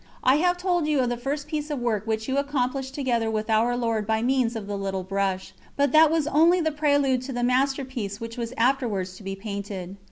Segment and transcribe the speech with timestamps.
[0.23, 3.51] I have told you of the first piece of work which you accomplished together with
[3.51, 7.31] Our Lord by means of the little brush, but that was only the prelude to
[7.31, 9.97] the masterpiece which was afterwards to be painted.